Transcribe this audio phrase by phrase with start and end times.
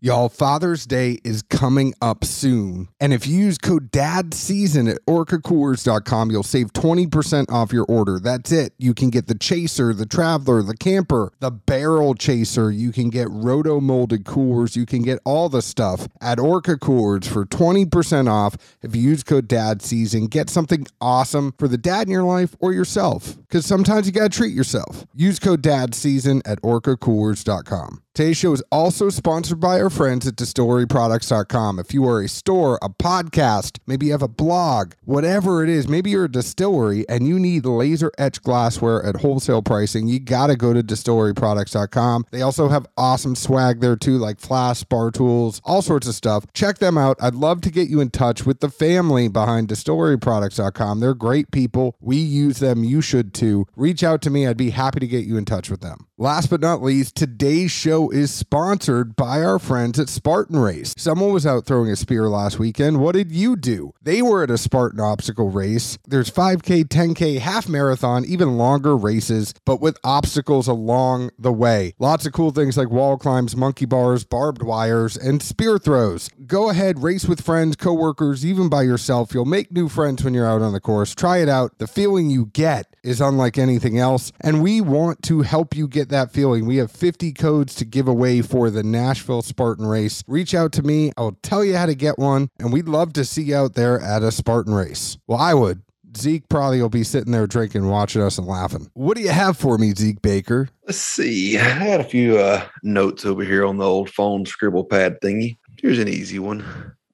[0.00, 2.86] Y'all, Father's Day is coming up soon.
[3.00, 8.20] And if you use code DADSEASON at orcacoolers.com, you'll save 20% off your order.
[8.20, 8.74] That's it.
[8.78, 12.70] You can get the Chaser, the Traveler, the Camper, the Barrel Chaser.
[12.70, 14.76] You can get roto molded coolers.
[14.76, 19.24] You can get all the stuff at Orca Coolers for 20% off if you use
[19.24, 20.30] code DADSEASON.
[20.30, 23.36] Get something awesome for the dad in your life or yourself.
[23.48, 25.06] Because sometimes you got to treat yourself.
[25.12, 28.02] Use code DADSEASON at orcacoolers.com.
[28.18, 31.78] Today's show is also sponsored by our friends at distilleryproducts.com.
[31.78, 35.86] If you are a store, a podcast, maybe you have a blog, whatever it is,
[35.86, 40.48] maybe you're a distillery and you need laser etched glassware at wholesale pricing, you got
[40.48, 42.24] to go to distilleryproducts.com.
[42.32, 46.44] They also have awesome swag there too, like flask, bar tools, all sorts of stuff.
[46.52, 47.18] Check them out.
[47.20, 50.98] I'd love to get you in touch with the family behind distilleryproducts.com.
[50.98, 51.94] They're great people.
[52.00, 52.82] We use them.
[52.82, 53.68] You should too.
[53.76, 54.44] Reach out to me.
[54.48, 56.08] I'd be happy to get you in touch with them.
[56.20, 60.94] Last but not least, today's show is sponsored by our friends at Spartan Race.
[60.96, 63.00] Someone was out throwing a spear last weekend.
[63.00, 63.92] What did you do?
[64.02, 65.98] They were at a Spartan obstacle race.
[66.06, 71.94] There's 5K, 10K, half marathon, even longer races, but with obstacles along the way.
[71.98, 76.30] Lots of cool things like wall climbs, monkey bars, barbed wires, and spear throws.
[76.46, 79.34] Go ahead, race with friends, coworkers, even by yourself.
[79.34, 81.14] You'll make new friends when you're out on the course.
[81.14, 81.78] Try it out.
[81.78, 86.10] The feeling you get is unlike anything else, and we want to help you get
[86.10, 86.66] that feeling.
[86.66, 90.22] We have 50 codes to give away for the Nashville Spartan race.
[90.28, 91.10] Reach out to me.
[91.16, 94.00] I'll tell you how to get one, and we'd love to see you out there
[94.00, 95.18] at a Spartan race.
[95.26, 95.82] Well, I would.
[96.16, 98.90] Zeke probably will be sitting there drinking, watching us, and laughing.
[98.94, 100.68] What do you have for me, Zeke Baker?
[100.86, 101.58] Let's see.
[101.58, 105.58] I had a few uh, notes over here on the old phone scribble pad thingy.
[105.80, 106.64] Here's an easy one.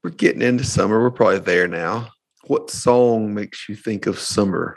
[0.02, 1.00] We're getting into summer.
[1.00, 2.08] We're probably there now.
[2.44, 4.76] What song makes you think of summer?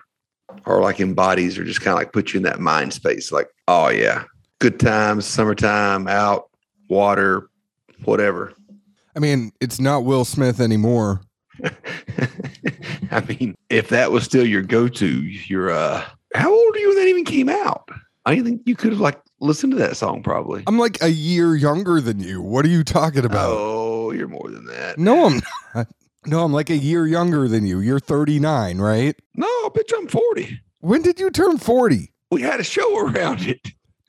[0.65, 3.31] Or like embodies or just kind of like put you in that mind space?
[3.31, 4.23] Like, oh yeah,
[4.59, 6.49] good times, summertime, out,
[6.89, 7.49] water,
[8.03, 8.53] whatever.
[9.15, 11.21] I mean, it's not Will Smith anymore.
[13.11, 16.03] I mean, if that was still your go-to, you're uh
[16.35, 17.89] how old are you when that even came out?
[18.25, 20.63] I think you could have like listened to that song probably.
[20.67, 22.41] I'm like a year younger than you.
[22.41, 23.49] What are you talking about?
[23.49, 24.99] Oh, you're more than that.
[24.99, 25.41] No, I'm
[25.73, 25.87] not.
[26.25, 27.79] No, I'm like a year younger than you.
[27.79, 29.15] You're 39, right?
[29.35, 30.59] No, bitch, I'm 40.
[30.81, 32.11] When did you turn 40?
[32.31, 33.61] We had a show around it.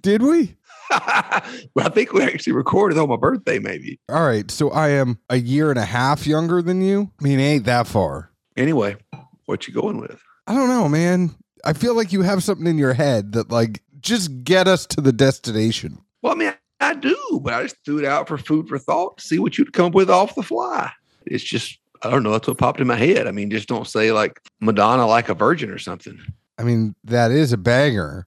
[0.08, 0.56] Did we?
[0.90, 4.00] well, I think we actually recorded on my birthday, maybe.
[4.08, 4.50] All right.
[4.50, 7.12] So I am a year and a half younger than you.
[7.20, 8.30] I mean, it ain't that far.
[8.56, 8.96] Anyway,
[9.44, 10.18] what you going with?
[10.46, 11.34] I don't know, man.
[11.62, 15.02] I feel like you have something in your head that, like, just get us to
[15.02, 15.98] the destination.
[16.22, 19.18] Well, I mean, I do, but I just threw it out for food for thought
[19.18, 20.90] to see what you'd come up with off the fly.
[21.26, 22.32] It's just, I don't know.
[22.32, 23.26] That's what popped in my head.
[23.26, 26.18] I mean, just don't say like Madonna like a virgin or something.
[26.56, 28.26] I mean, that is a banger.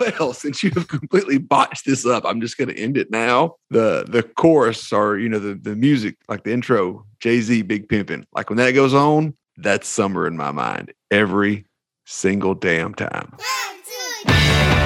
[0.18, 3.56] Well, since you have completely botched this up, I'm just going to end it now.
[3.70, 7.88] The the chorus or you know the the music, like the intro, Jay Z, Big
[7.88, 8.24] Pimpin'.
[8.32, 11.64] Like when that goes on, that's summer in my mind every
[12.04, 13.32] single damn time.
[13.38, 14.81] Hello,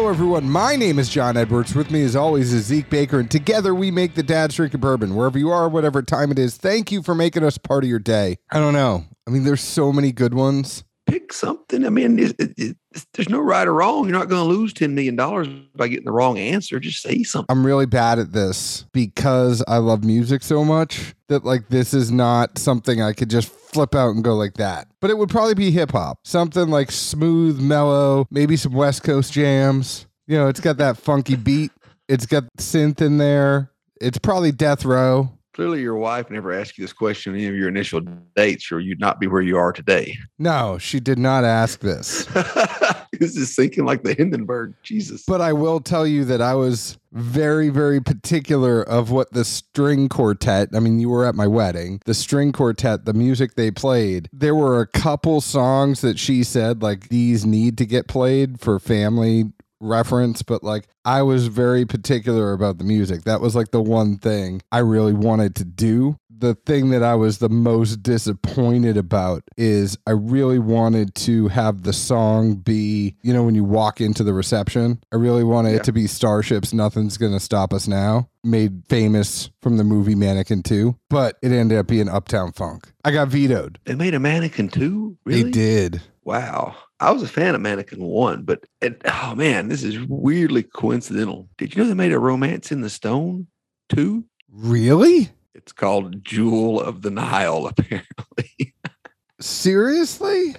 [0.00, 0.48] hello, everyone.
[0.48, 1.74] My name is John Edwards.
[1.74, 5.14] With me, as always, is Zeke Baker, and together we make the Dad's Drinking Bourbon.
[5.14, 7.98] Wherever you are, whatever time it is, thank you for making us part of your
[7.98, 8.38] day.
[8.50, 9.04] I don't know.
[9.28, 10.84] I mean, there's so many good ones.
[11.10, 11.84] Pick something.
[11.84, 12.76] I mean, it, it, it,
[13.14, 14.04] there's no right or wrong.
[14.04, 15.16] You're not going to lose $10 million
[15.74, 16.78] by getting the wrong answer.
[16.78, 17.46] Just say something.
[17.48, 22.10] I'm really bad at this because I love music so much that, like, this is
[22.10, 24.88] not something I could just flip out and go like that.
[25.00, 29.32] But it would probably be hip hop, something like smooth, mellow, maybe some West Coast
[29.32, 30.06] jams.
[30.26, 31.72] You know, it's got that funky beat,
[32.08, 33.70] it's got synth in there.
[34.00, 35.30] It's probably Death Row.
[35.52, 38.00] Clearly, your wife never asked you this question on any of your initial
[38.36, 40.16] dates, or you'd not be where you are today.
[40.38, 42.24] No, she did not ask this.
[43.12, 44.74] this is sinking like the Hindenburg.
[44.82, 45.24] Jesus.
[45.26, 50.08] But I will tell you that I was very, very particular of what the string
[50.08, 54.28] quartet, I mean, you were at my wedding, the string quartet, the music they played.
[54.32, 58.78] There were a couple songs that she said, like, these need to get played for
[58.78, 63.24] family reference, but like I was very particular about the music.
[63.24, 66.16] That was like the one thing I really wanted to do.
[66.28, 71.82] The thing that I was the most disappointed about is I really wanted to have
[71.82, 75.76] the song be, you know, when you walk into the reception, I really wanted Yeah.
[75.76, 80.62] it to be Starships, Nothing's Gonna Stop Us Now, made famous from the movie Mannequin
[80.62, 82.90] 2, but it ended up being Uptown Funk.
[83.04, 83.78] I got vetoed.
[83.84, 85.18] They made a mannequin 2?
[85.26, 85.42] Really?
[85.42, 86.00] They did.
[86.24, 86.74] Wow.
[87.00, 91.48] I was a fan of Mannequin One, but it, oh man, this is weirdly coincidental.
[91.56, 93.46] Did you know they made a Romancing the Stone
[93.88, 94.24] too?
[94.52, 95.30] Really?
[95.54, 97.66] It's called Jewel of the Nile.
[97.78, 98.74] Apparently,
[99.40, 100.54] Seriously?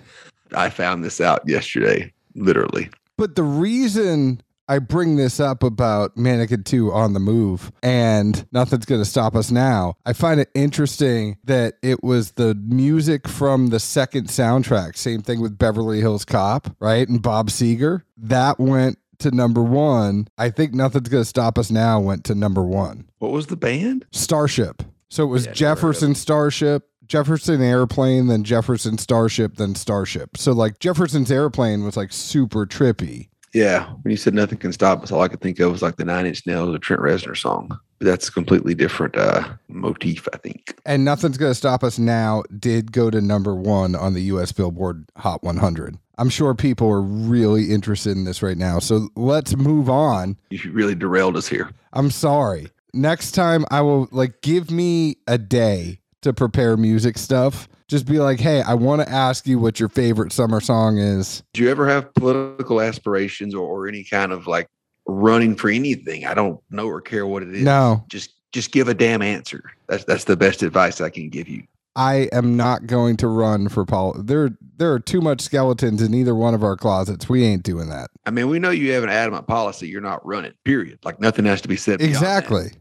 [0.55, 2.11] I found this out yesterday.
[2.33, 4.41] Literally, But the reason
[4.71, 9.35] I bring this up about Mannequin 2 on the move and nothing's going to stop
[9.35, 14.95] us now, I find it interesting that it was the music from the second soundtrack.
[14.95, 17.05] Same thing with Beverly Hills Cop, right?
[17.09, 18.03] And Bob Seger.
[18.15, 20.29] That went to number one.
[20.37, 23.09] I think Nothing's Going to Stop Us Now went to number one.
[23.19, 24.05] what was the band?
[24.11, 24.83] Starship.
[25.09, 29.75] So it was Yeah, never heard of Jefferson Starship, Jefferson Airplane, then Jefferson Starship, then
[29.75, 30.37] Starship.
[30.37, 33.27] So like Jefferson's Airplane was like super trippy.
[33.53, 35.97] Yeah, when you said nothing can stop us, all I could think of was like
[35.97, 37.77] the Nine Inch Nails or Trent Reznor song.
[37.99, 40.75] But that's a completely different uh, motif, I think.
[40.85, 45.05] And Nothing's Gonna Stop Us Now did go to number one on the US Billboard
[45.17, 45.97] Hot 100.
[46.17, 48.79] I'm sure people are really interested in this right now.
[48.79, 50.37] So let's move on.
[50.49, 51.71] You really derailed us here.
[51.93, 52.67] I'm sorry.
[52.93, 57.67] Next time I will like give me a day to prepare music stuff.
[57.87, 61.43] Just be like, hey, I want to ask you what your favorite summer song is.
[61.53, 64.67] Do you ever have political aspirations or, or any kind of like
[65.05, 66.25] running for anything?
[66.25, 67.63] I don't know or care what it is.
[67.63, 69.63] No, Just just give a damn answer.
[69.87, 71.63] That's that's the best advice I can give you.
[71.95, 74.13] I am not going to run for Paul.
[74.17, 77.27] There, there are too much skeletons in either one of our closets.
[77.27, 78.09] We ain't doing that.
[78.25, 79.89] I mean, we know you have an adamant policy.
[79.89, 80.53] You're not running.
[80.63, 80.99] Period.
[81.03, 82.01] Like nothing has to be said.
[82.01, 82.71] Exactly.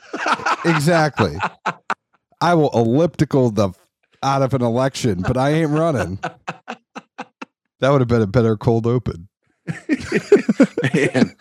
[0.66, 1.38] exactly.
[2.40, 3.72] I will elliptical the
[4.22, 6.18] out of an election, but I ain't running.
[7.80, 9.26] That would have been a better cold open.
[10.94, 11.34] Man,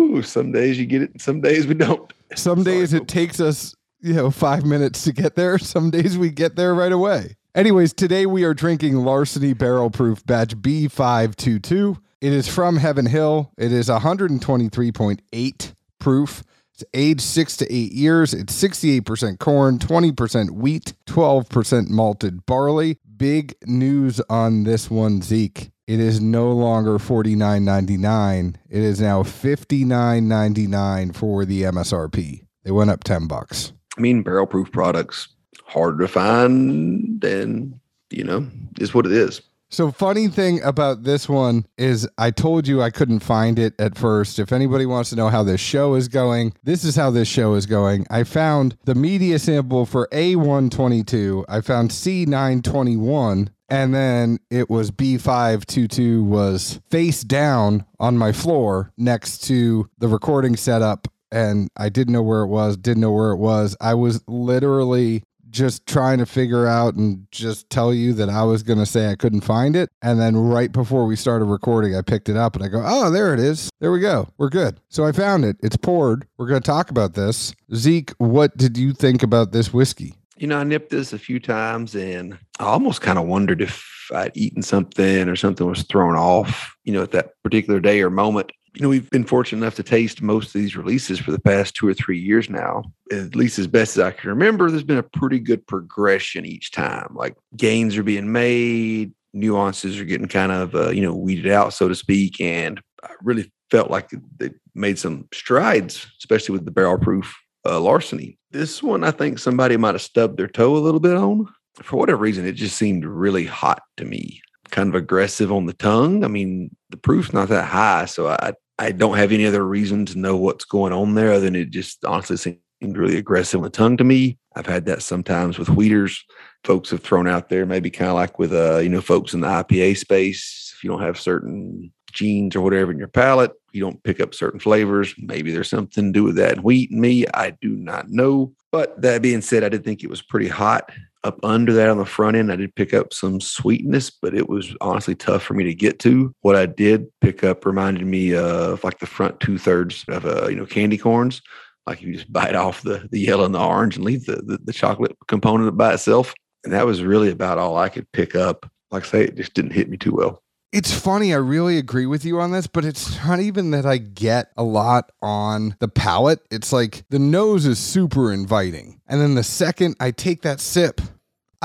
[0.00, 2.10] Ooh, some days you get it, some days we don't.
[2.34, 5.58] Some days it takes us, you know, five minutes to get there.
[5.58, 7.36] Some days we get there right away.
[7.54, 11.98] Anyways, today we are drinking Larceny Barrel Proof Batch B522.
[12.20, 13.52] It is from Heaven Hill.
[13.58, 16.42] It is 123.8 proof.
[16.78, 18.34] It's aged six to eight years.
[18.34, 22.98] It's 68% corn, 20% wheat, 12% malted barley.
[23.16, 25.70] Big news on this one, Zeke.
[25.86, 28.56] It is no longer $49.99.
[28.68, 32.44] It is now $59.99 for the MSRP.
[32.64, 33.72] They went up 10 bucks.
[33.96, 35.28] I mean, barrel proof products
[35.64, 37.80] harder to find, and
[38.10, 38.46] you know,
[38.78, 39.40] is what it is.
[39.68, 43.98] So funny thing about this one is I told you I couldn't find it at
[43.98, 44.38] first.
[44.38, 47.54] If anybody wants to know how this show is going, this is how this show
[47.54, 48.06] is going.
[48.08, 51.44] I found the media sample for A122.
[51.48, 59.38] I found C921 and then it was B522 was face down on my floor next
[59.48, 63.38] to the recording setup and I didn't know where it was, didn't know where it
[63.38, 63.76] was.
[63.80, 68.62] I was literally just trying to figure out and just tell you that I was
[68.62, 69.90] going to say I couldn't find it.
[70.02, 73.10] And then right before we started recording, I picked it up and I go, oh,
[73.10, 73.70] there it is.
[73.80, 74.28] There we go.
[74.38, 74.80] We're good.
[74.88, 75.56] So I found it.
[75.62, 76.26] It's poured.
[76.38, 77.54] We're going to talk about this.
[77.74, 80.14] Zeke, what did you think about this whiskey?
[80.36, 84.10] You know, I nipped this a few times, and I almost kind of wondered if
[84.14, 86.76] I'd eaten something or something was thrown off.
[86.84, 88.52] You know, at that particular day or moment.
[88.76, 91.74] You know, we've been fortunate enough to taste most of these releases for the past
[91.74, 92.84] two or three years now.
[93.10, 96.72] At least as best as I can remember, there's been a pretty good progression each
[96.72, 97.08] time.
[97.14, 101.72] Like gains are being made, nuances are getting kind of uh, you know weeded out,
[101.72, 106.70] so to speak, and I really felt like they made some strides, especially with the
[106.70, 107.34] barrel proof
[107.64, 108.38] uh, larceny.
[108.50, 111.46] This one, I think somebody might have stubbed their toe a little bit on.
[111.82, 115.72] For whatever reason, it just seemed really hot to me, kind of aggressive on the
[115.72, 116.24] tongue.
[116.24, 120.04] I mean, the proof's not that high, so I I don't have any other reason
[120.06, 122.60] to know what's going on there other than it just honestly seemed
[122.96, 124.38] really aggressive on the tongue to me.
[124.54, 126.24] I've had that sometimes with wheaters.
[126.64, 129.40] Folks have thrown out there, maybe kind of like with uh, you know, folks in
[129.40, 130.74] the IPA space.
[130.76, 134.34] If you don't have certain genes or whatever in your palate, you don't pick up
[134.34, 135.14] certain flavors.
[135.18, 137.26] Maybe there's something to do with that wheat in me.
[137.32, 138.52] I do not know.
[138.72, 140.90] But that being said, I did think it was pretty hot
[141.26, 142.52] up under that on the front end.
[142.52, 145.98] I did pick up some sweetness, but it was honestly tough for me to get
[146.00, 146.32] to.
[146.42, 150.48] What I did pick up reminded me of like the front two thirds of uh,
[150.48, 151.42] you know candy corns.
[151.86, 154.58] Like you just bite off the the yellow and the orange and leave the, the
[154.64, 156.32] the chocolate component by itself.
[156.64, 158.70] And that was really about all I could pick up.
[158.90, 160.42] Like I say, it just didn't hit me too well.
[160.72, 161.32] It's funny.
[161.32, 164.62] I really agree with you on this, but it's not even that I get a
[164.62, 166.40] lot on the palate.
[166.50, 169.00] It's like the nose is super inviting.
[169.06, 171.00] And then the second I take that sip,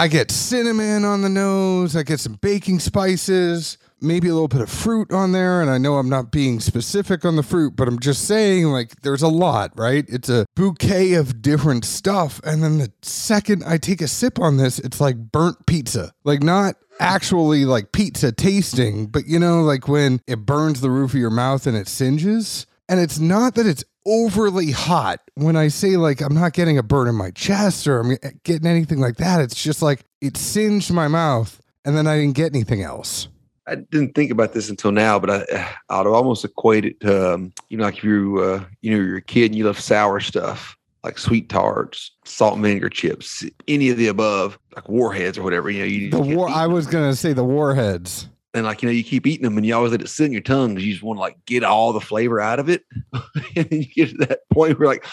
[0.01, 1.96] I get cinnamon on the nose.
[1.96, 5.62] I get some baking spices, maybe a little bit of fruit on there.
[5.62, 9.01] And I know I'm not being specific on the fruit, but I'm just saying, like,
[9.01, 10.03] there's a lot, right?
[10.08, 12.41] It's a bouquet of different stuff.
[12.43, 16.13] And then the second I take a sip on this, it's like burnt pizza.
[16.24, 21.13] Like, not actually like pizza tasting, but you know, like when it burns the roof
[21.13, 22.65] of your mouth and it singes.
[22.89, 26.84] And it's not that it's overly hot when I say like I'm not getting a
[26.84, 29.41] burn in my chest or I'm getting anything like that.
[29.41, 33.27] It's just like it singed my mouth and then I didn't get anything else.
[33.67, 37.53] I didn't think about this until now, but I, I'd almost equate it to, um,
[37.70, 40.20] you know, like if you, uh, you know, you're a kid and you love sour
[40.20, 45.43] stuff like sweet tarts, salt and vinegar chips, any of the above, like warheads or
[45.43, 45.70] whatever.
[45.70, 46.50] You know, you the war.
[46.50, 48.29] I was gonna say the warheads.
[48.53, 50.31] And like you know, you keep eating them, and you always let it sit in
[50.34, 52.84] your tongue because you just want to like get all the flavor out of it.
[53.55, 55.05] and then you get to that point where like,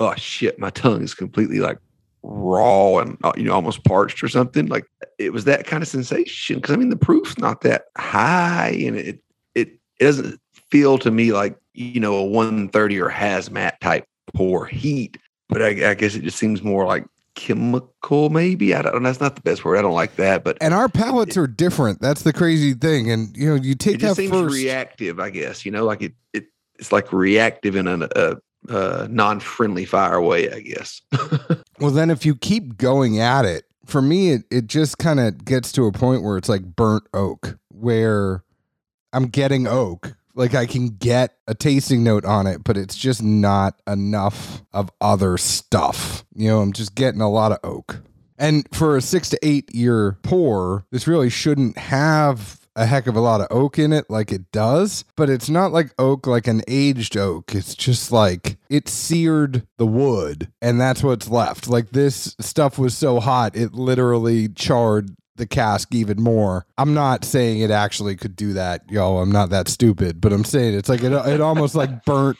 [0.00, 1.78] oh shit, my tongue is completely like
[2.24, 4.66] raw and uh, you know almost parched or something.
[4.66, 4.86] Like
[5.18, 6.56] it was that kind of sensation.
[6.56, 9.20] Because I mean, the proof's not that high, and it
[9.54, 9.68] it,
[10.00, 10.40] it doesn't
[10.70, 14.04] feel to me like you know a 130 or hazmat type
[14.34, 15.18] pour heat.
[15.48, 18.74] But I, I guess it just seems more like chemical maybe?
[18.74, 19.76] I don't that's not the best word.
[19.76, 22.00] I don't like that but and our palates are different.
[22.00, 23.10] That's the crazy thing.
[23.10, 25.84] And you know you take it just that seems first reactive i guess you know
[25.84, 26.46] like it, it
[26.78, 28.36] it's like reactive in a, a,
[28.68, 31.00] a non-friendly fire way i guess.
[31.80, 35.44] Well then if you keep going at it for me it, it just kind of
[35.44, 38.44] gets to a point where it's like burnt oak where
[39.12, 43.22] i'm getting oak like I can get a tasting note on it, but it's just
[43.22, 46.24] not enough of other stuff.
[46.34, 48.00] You know, I'm just getting a lot of oak.
[48.38, 53.16] And for a six to eight year pour, this really shouldn't have a heck of
[53.16, 56.48] a lot of oak in it like it does, but it's not like oak like
[56.48, 57.54] an aged oak.
[57.54, 61.68] It's just like it seared the wood and that's what's left.
[61.68, 66.66] Like this stuff was so hot, it literally charred the cask even more.
[66.78, 69.18] I'm not saying it actually could do that, yo.
[69.18, 72.38] I'm not that stupid, but I'm saying it's like it, it almost like burnt,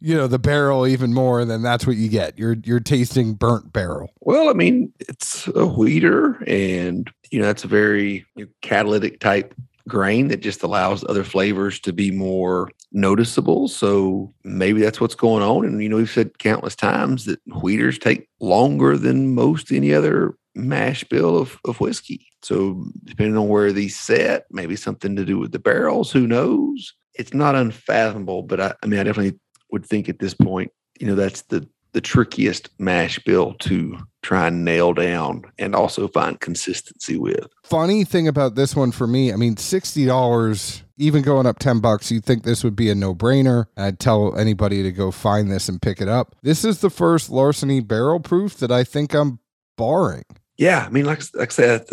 [0.00, 1.40] you know, the barrel even more.
[1.40, 2.38] And then that's what you get.
[2.38, 4.10] You're you're tasting burnt barrel.
[4.20, 8.24] Well, I mean, it's a wheater, and you know, that's a very
[8.62, 9.54] catalytic type
[9.88, 13.68] grain that just allows other flavors to be more noticeable.
[13.68, 15.64] So maybe that's what's going on.
[15.64, 20.34] And you know, we've said countless times that wheaters take longer than most any other
[20.54, 22.29] mash bill of, of whiskey.
[22.42, 26.94] So depending on where these set, maybe something to do with the barrels, who knows?
[27.14, 29.38] It's not unfathomable, but I, I mean, I definitely
[29.72, 34.46] would think at this point, you know, that's the the trickiest mash bill to try
[34.46, 37.48] and nail down and also find consistency with.
[37.64, 41.80] Funny thing about this one for me, I mean, sixty dollars, even going up ten
[41.80, 43.66] bucks, you'd think this would be a no brainer.
[43.76, 46.36] I'd tell anybody to go find this and pick it up.
[46.42, 49.40] This is the first larceny barrel proof that I think I'm
[49.76, 50.24] barring.
[50.58, 51.86] Yeah, I mean, like, like I said,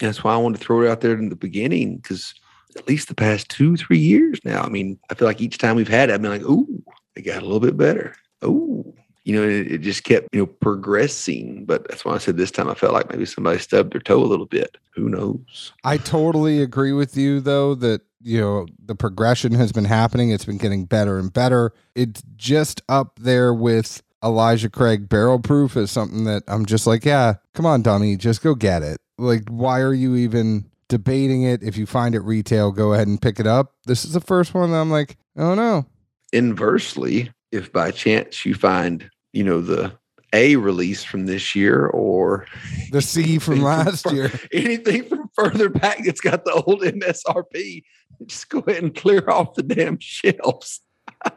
[0.00, 2.34] that's why I wanted to throw it out there in the beginning because
[2.76, 4.62] at least the past two, three years now.
[4.62, 6.82] I mean, I feel like each time we've had it, I've been like, ooh,
[7.14, 8.14] it got a little bit better.
[8.44, 11.64] Ooh, you know, it, it, just kept, you know, progressing.
[11.64, 14.22] But that's why I said this time I felt like maybe somebody stubbed their toe
[14.22, 14.76] a little bit.
[14.94, 15.72] Who knows?
[15.84, 20.30] I totally agree with you, though, that, you know, the progression has been happening.
[20.30, 21.72] It's been getting better and better.
[21.94, 27.04] It's just up there with Elijah Craig barrel proof is something that I'm just like,
[27.04, 28.98] yeah, come on, dummy, just go get it.
[29.18, 31.62] Like, why are you even debating it?
[31.62, 33.74] If you find it retail, go ahead and pick it up.
[33.86, 35.86] This is the first one that I'm like, oh no.
[36.32, 39.92] Inversely, if by chance you find, you know, the
[40.32, 42.46] A release from this year or
[42.90, 47.84] the C from last from, year, anything from further back that's got the old MSRP,
[48.26, 50.80] just go ahead and clear off the damn shelves.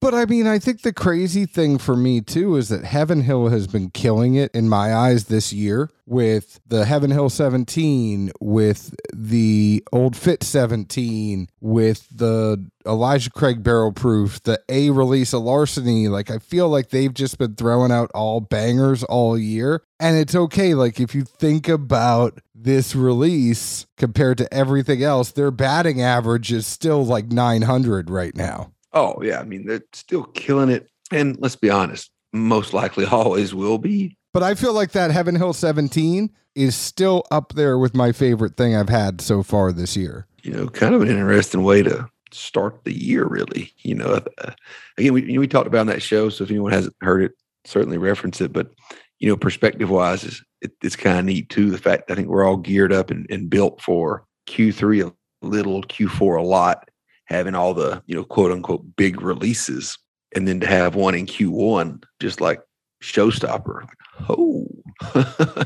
[0.00, 3.48] But I mean, I think the crazy thing for me too is that Heaven Hill
[3.48, 8.94] has been killing it in my eyes this year with the Heaven Hill 17, with
[9.14, 16.08] the Old Fitz 17, with the Elijah Craig Barrel Proof, the A release of Larceny.
[16.08, 19.82] Like, I feel like they've just been throwing out all bangers all year.
[20.00, 20.72] And it's okay.
[20.72, 26.66] Like, if you think about this release compared to everything else, their batting average is
[26.66, 28.72] still like 900 right now.
[28.92, 33.54] Oh yeah, I mean they're still killing it, and let's be honest, most likely always
[33.54, 34.16] will be.
[34.32, 38.56] But I feel like that Heaven Hill 17 is still up there with my favorite
[38.56, 40.26] thing I've had so far this year.
[40.42, 43.72] You know, kind of an interesting way to start the year, really.
[43.78, 44.52] You know, uh,
[44.96, 47.32] again, we we talked about on that show, so if anyone hasn't heard it,
[47.64, 48.52] certainly reference it.
[48.52, 48.70] But
[49.18, 51.70] you know, perspective wise, is it, it's kind of neat too.
[51.70, 55.82] The fact I think we're all geared up and, and built for Q3 a little,
[55.82, 56.89] Q4 a lot,
[57.30, 59.98] having all the you know quote unquote big releases,
[60.34, 62.60] and then to have one in Q1 just like
[63.02, 63.86] showstopper.
[64.28, 64.66] Oh,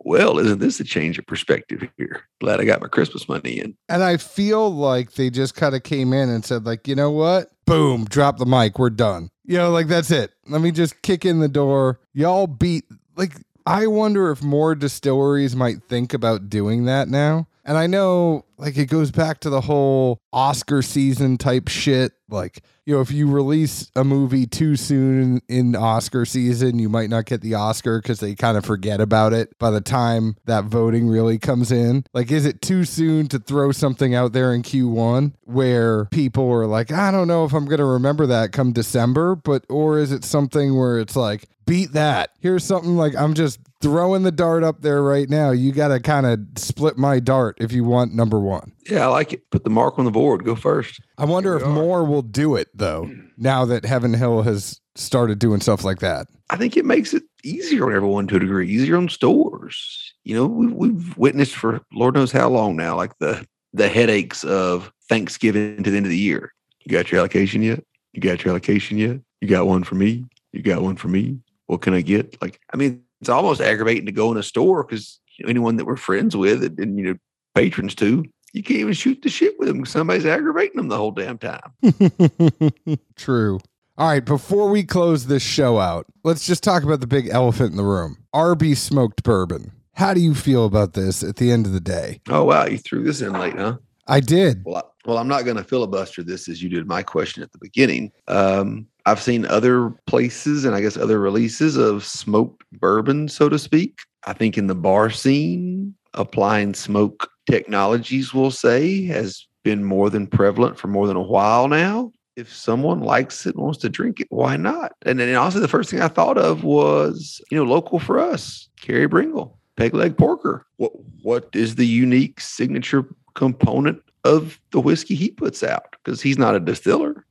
[0.00, 2.22] well, isn't this a change of perspective here?
[2.40, 3.76] Glad I got my Christmas money in.
[3.88, 7.10] And I feel like they just kind of came in and said, like, you know
[7.10, 7.52] what?
[7.66, 8.78] Boom, drop the mic.
[8.78, 9.30] We're done.
[9.44, 10.32] You know, like that's it.
[10.48, 12.00] Let me just kick in the door.
[12.12, 12.84] Y'all beat
[13.16, 13.34] like
[13.66, 17.48] I wonder if more distilleries might think about doing that now.
[17.64, 22.12] And I know like it goes back to the whole Oscar season type shit.
[22.28, 27.10] Like, you know, if you release a movie too soon in Oscar season, you might
[27.10, 30.64] not get the Oscar because they kind of forget about it by the time that
[30.64, 32.04] voting really comes in.
[32.12, 36.66] Like, is it too soon to throw something out there in Q1 where people are
[36.66, 40.12] like, I don't know if I'm going to remember that come December, but, or is
[40.12, 42.30] it something where it's like, beat that?
[42.40, 45.50] Here's something like I'm just throwing the dart up there right now.
[45.50, 48.72] You got to kind of split my dart if you want number one.
[48.88, 49.50] Yeah, I like it.
[49.50, 50.42] Put the mark on the board.
[50.42, 51.02] Go first.
[51.18, 55.60] I wonder if more will do it though, now that Heaven Hill has started doing
[55.60, 56.28] stuff like that.
[56.48, 60.14] I think it makes it easier on everyone to a degree, easier on stores.
[60.24, 64.44] You know, we've, we've witnessed for Lord knows how long now, like the the headaches
[64.44, 66.54] of Thanksgiving to the end of the year.
[66.86, 67.84] You got your allocation yet?
[68.14, 69.20] You got your allocation yet?
[69.42, 70.24] You got one for me?
[70.52, 71.40] You got one for me?
[71.66, 72.40] What can I get?
[72.40, 75.96] Like, I mean, it's almost aggravating to go in a store because anyone that we're
[75.96, 77.14] friends with and, and you know
[77.54, 79.78] patrons too, you can't even shoot the shit with them.
[79.78, 82.98] Because somebody's aggravating them the whole damn time.
[83.16, 83.60] True.
[83.96, 87.70] All right, before we close this show out, let's just talk about the big elephant
[87.70, 88.16] in the room.
[88.34, 89.70] RB smoked bourbon.
[89.92, 92.20] How do you feel about this at the end of the day?
[92.28, 93.76] Oh wow, you threw this in late, huh?
[94.08, 94.62] I did.
[94.64, 97.52] Well, I, well, I'm not going to filibuster this as you did my question at
[97.52, 98.10] the beginning.
[98.26, 103.58] Um, I've seen other places and I guess other releases of smoked bourbon, so to
[103.58, 103.98] speak.
[104.26, 110.26] I think in the bar scene, applying smoke technologies, we'll say, has been more than
[110.26, 112.12] prevalent for more than a while now.
[112.36, 114.92] If someone likes it, and wants to drink it, why not?
[115.02, 118.68] And then also the first thing I thought of was, you know, local for us,
[118.80, 120.66] Carey Bringle, peg leg porker.
[120.76, 120.92] What
[121.22, 125.94] what is the unique signature component of the whiskey he puts out?
[126.02, 127.24] Because he's not a distiller.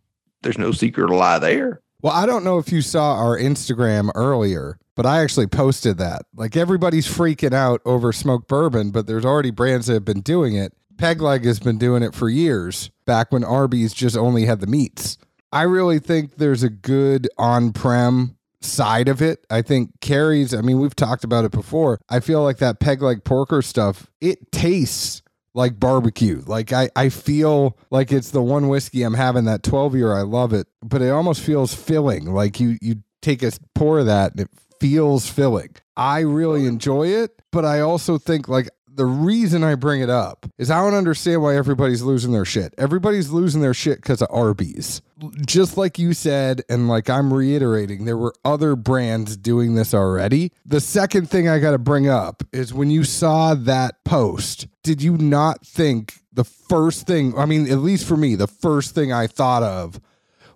[0.44, 1.82] There's no secret lie there.
[2.02, 6.24] Well, I don't know if you saw our Instagram earlier, but I actually posted that.
[6.36, 10.56] Like everybody's freaking out over smoked bourbon, but there's already brands that have been doing
[10.56, 10.74] it.
[10.98, 15.18] Pegleg has been doing it for years, back when Arby's just only had the meats.
[15.52, 19.46] I really think there's a good on prem side of it.
[19.50, 22.00] I think Carey's, I mean, we've talked about it before.
[22.10, 25.22] I feel like that peg leg porker stuff, it tastes
[25.54, 26.42] like barbecue.
[26.46, 30.14] Like I, I feel like it's the one whiskey I'm having that 12 year.
[30.14, 32.26] I love it, but it almost feels filling.
[32.26, 35.76] Like you, you take a pour of that and it feels filling.
[35.96, 40.46] I really enjoy it, but I also think like the reason I bring it up
[40.58, 42.74] is I don't understand why everybody's losing their shit.
[42.78, 45.02] Everybody's losing their shit because of Arby's.
[45.46, 50.52] Just like you said, and like I'm reiterating, there were other brands doing this already.
[50.66, 55.02] The second thing I got to bring up is when you saw that post, did
[55.02, 59.12] you not think the first thing, I mean, at least for me, the first thing
[59.12, 60.00] I thought of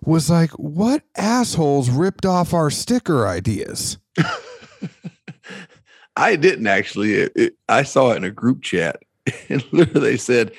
[0.04, 3.98] was like, what assholes ripped off our sticker ideas?
[6.18, 7.14] I didn't actually.
[7.14, 9.02] It, it, I saw it in a group chat,
[9.48, 10.52] and literally they said,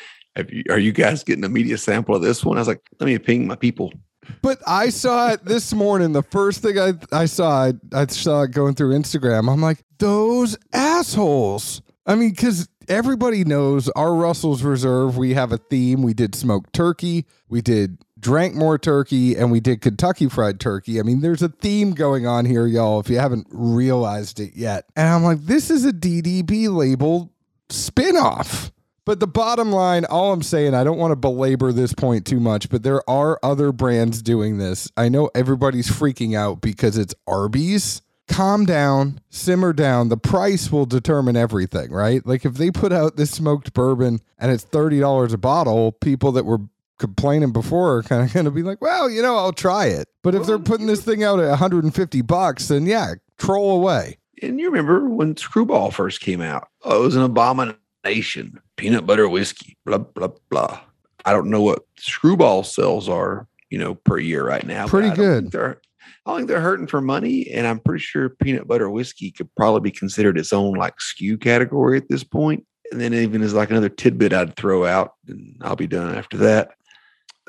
[0.47, 3.07] you, "Are you guys getting a media sample of this one?" I was like, "Let
[3.07, 3.93] me ping my people."
[4.41, 6.13] But I saw it this morning.
[6.13, 9.51] The first thing I I saw, I, I saw it going through Instagram.
[9.51, 11.81] I'm like, those assholes.
[12.05, 15.17] I mean, because everybody knows our Russell's Reserve.
[15.17, 16.01] We have a theme.
[16.01, 17.25] We did smoked turkey.
[17.49, 20.99] We did drank more turkey and we did Kentucky fried turkey.
[20.99, 24.85] I mean, there's a theme going on here, y'all, if you haven't realized it yet.
[24.95, 27.31] And I'm like, this is a DDB label
[27.69, 28.71] spinoff.
[29.05, 32.39] But the bottom line, all I'm saying, I don't want to belabor this point too
[32.39, 34.91] much, but there are other brands doing this.
[34.95, 38.03] I know everybody's freaking out because it's Arby's.
[38.27, 40.09] Calm down, simmer down.
[40.09, 42.23] The price will determine everything, right?
[42.23, 46.45] Like if they put out this smoked bourbon and it's $30 a bottle, people that
[46.45, 46.59] were
[46.99, 50.07] complaining before are kind of going to be like, well, you know, I'll try it.
[50.21, 54.19] But if they're putting this thing out at 150 bucks, then yeah, troll away.
[54.41, 56.67] And you remember when Screwball first came out?
[56.83, 58.59] Oh, it was an abomination.
[58.77, 60.79] Peanut butter whiskey, blah blah blah.
[61.25, 64.87] I don't know what Screwball sales are, you know, per year right now.
[64.87, 65.53] Pretty good.
[66.25, 69.81] I think they're hurting for money, and I'm pretty sure peanut butter whiskey could probably
[69.81, 72.65] be considered its own like SKU category at this point.
[72.91, 76.37] And then even as like another tidbit I'd throw out, and I'll be done after
[76.37, 76.71] that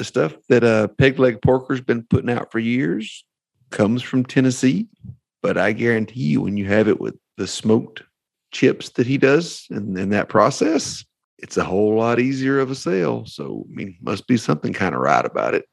[0.04, 3.24] stuff that uh, Peg Leg Porker's been putting out for years
[3.70, 4.88] comes from Tennessee,
[5.42, 8.02] but I guarantee you, when you have it with the smoked
[8.52, 11.04] chips that he does and in that process,
[11.38, 13.24] it's a whole lot easier of a sale.
[13.26, 15.66] So, I mean, must be something kind of right about it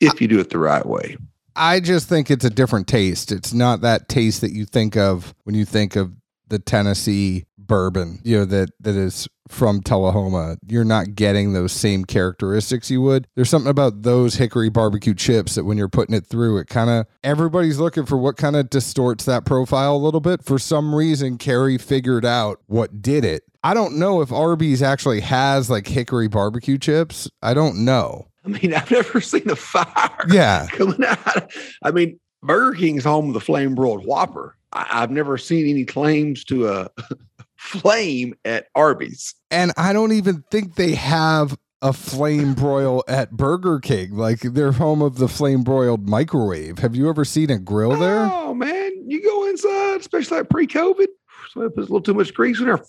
[0.00, 1.16] if you do it the right way.
[1.56, 3.32] I just think it's a different taste.
[3.32, 6.12] It's not that taste that you think of when you think of
[6.48, 12.04] the Tennessee bourbon, you know, that that is from Tullahoma, you're not getting those same
[12.04, 13.26] characteristics you would.
[13.36, 16.90] There's something about those hickory barbecue chips that when you're putting it through, it kind
[16.90, 20.44] of everybody's looking for what kind of distorts that profile a little bit.
[20.44, 23.44] For some reason, Carey figured out what did it.
[23.64, 27.30] I don't know if Arby's actually has like hickory barbecue chips.
[27.42, 28.28] I don't know.
[28.44, 30.66] I mean, I've never seen a fire Yeah.
[30.72, 31.52] coming out.
[31.82, 34.56] I mean, Burger King's home of the flame broiled Whopper.
[34.72, 36.88] I, I've never seen any claims to a
[37.58, 39.34] flame at Arby's.
[39.50, 44.16] And I don't even think they have a flame broil at Burger King.
[44.16, 46.78] Like they're home of the flame broiled microwave.
[46.78, 48.28] Have you ever seen a grill there?
[48.32, 51.06] Oh man, you go inside, especially like pre-COVID.
[51.52, 52.80] Somebody puts a little too much grease in there.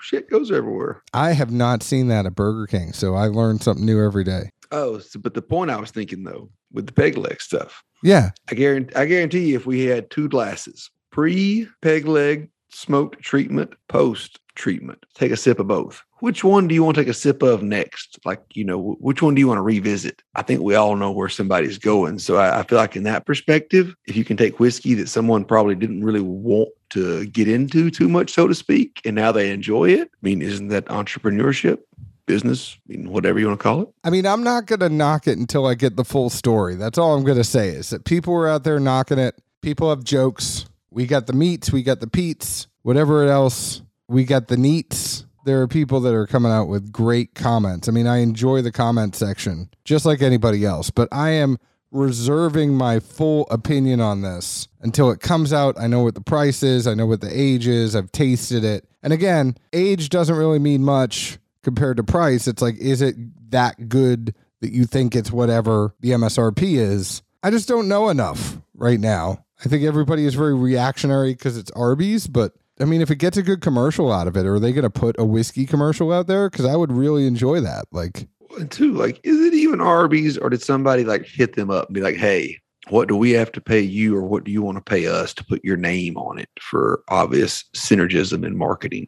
[0.00, 1.02] Shit goes everywhere.
[1.14, 4.50] I have not seen that at Burger King, so I learn something new every day.
[4.70, 8.30] Oh, so, but the point I was thinking though, with the peg leg stuff, Yeah.
[8.50, 13.74] I guarantee, I guarantee you, if we had two glasses, pre peg leg smoked treatment,
[13.88, 16.02] post treatment, take a sip of both.
[16.20, 18.18] Which one do you want to take a sip of next?
[18.24, 20.22] Like, you know, which one do you want to revisit?
[20.34, 22.18] I think we all know where somebody's going.
[22.18, 25.44] So I, I feel like in that perspective, if you can take whiskey that someone
[25.44, 29.50] probably didn't really want to get into too much, so to speak, and now they
[29.50, 31.80] enjoy it, I mean, isn't that entrepreneurship?
[32.26, 33.88] Business, whatever you want to call it.
[34.02, 36.74] I mean, I'm not going to knock it until I get the full story.
[36.74, 39.34] That's all I'm going to say is that people are out there knocking it.
[39.60, 40.64] People have jokes.
[40.94, 43.82] We got the meats, we got the peats, whatever else.
[44.06, 45.26] We got the neats.
[45.44, 47.88] There are people that are coming out with great comments.
[47.88, 51.58] I mean, I enjoy the comment section just like anybody else, but I am
[51.90, 55.74] reserving my full opinion on this until it comes out.
[55.80, 58.86] I know what the price is, I know what the age is, I've tasted it.
[59.02, 62.46] And again, age doesn't really mean much compared to price.
[62.46, 63.16] It's like, is it
[63.50, 67.22] that good that you think it's whatever the MSRP is?
[67.42, 69.43] I just don't know enough right now.
[69.64, 73.36] I think everybody is very reactionary because it's Arby's, but I mean, if it gets
[73.36, 76.26] a good commercial out of it, are they going to put a whiskey commercial out
[76.26, 76.50] there?
[76.50, 77.84] Because I would really enjoy that.
[77.92, 78.26] Like,
[78.58, 81.94] And two, like, is it even Arby's or did somebody like hit them up and
[81.94, 84.76] be like, hey, what do we have to pay you or what do you want
[84.76, 89.06] to pay us to put your name on it for obvious synergism in marketing?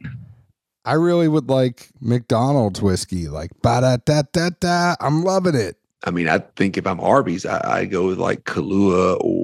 [0.85, 4.95] I really would like McDonald's whiskey, like ba da da da da.
[5.01, 5.77] I'm loving it.
[6.05, 9.36] I mean, I think if I'm Arby's, I, I go with like Kahlua or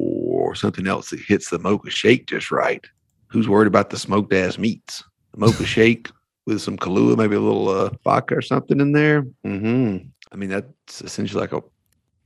[0.54, 2.84] something else that hits the mocha shake just right.
[3.28, 5.02] Who's worried about the smoked ass meats?
[5.32, 6.10] The mocha shake
[6.46, 9.22] with some Kahlua, maybe a little uh, vodka or something in there.
[9.44, 9.98] hmm
[10.32, 11.62] I mean, that's essentially like a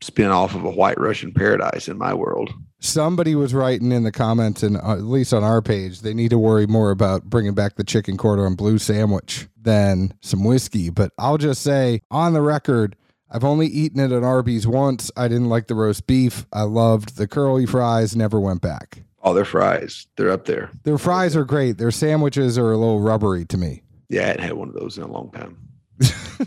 [0.00, 2.52] spin off of a White Russian paradise in my world.
[2.78, 6.30] Somebody was writing in the comments, and uh, at least on our page, they need
[6.30, 10.90] to worry more about bringing back the chicken cordon bleu sandwich than some whiskey.
[10.90, 12.94] But I'll just say, on the record,
[13.30, 15.10] I've only eaten it at Arby's once.
[15.16, 16.46] I didn't like the roast beef.
[16.52, 18.14] I loved the curly fries.
[18.14, 19.02] Never went back.
[19.22, 20.70] Oh, their fries, they're up there.
[20.84, 21.78] Their fries are great.
[21.78, 23.82] Their sandwiches are a little rubbery to me.
[24.08, 25.58] Yeah, I hadn't had one of those in a long time.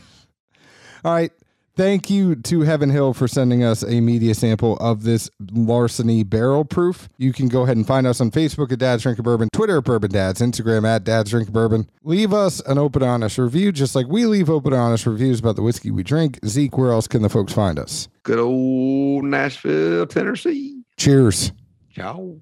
[1.03, 1.31] All right.
[1.79, 6.65] Thank you to Heaven Hill for sending us a media sample of this larceny barrel
[6.65, 7.07] proof.
[7.17, 9.85] You can go ahead and find us on Facebook at Dad's Drinking Bourbon, Twitter at
[9.85, 11.89] Bourbon Dads, Instagram at Dad's Drinking Bourbon.
[12.03, 15.61] Leave us an open, honest review, just like we leave open, honest reviews about the
[15.61, 16.37] whiskey we drink.
[16.45, 18.09] Zeke, where else can the folks find us?
[18.23, 20.83] Good old Nashville, Tennessee.
[20.97, 21.53] Cheers.
[21.95, 22.41] Ciao.